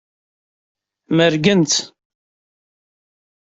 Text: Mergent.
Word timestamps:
Mergent. 1.17 1.71